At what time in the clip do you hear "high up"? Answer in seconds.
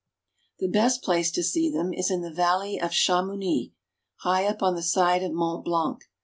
4.21-4.63